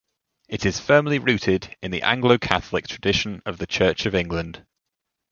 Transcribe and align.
It 0.49 0.65
is 0.65 0.79
firmly 0.79 1.19
rooted 1.19 1.75
in 1.79 1.91
the 1.91 2.01
Anglo-Catholic 2.01 2.87
tradition 2.87 3.43
of 3.45 3.59
the 3.59 3.67
Church 3.67 4.07
of 4.07 4.15
England. 4.15 4.65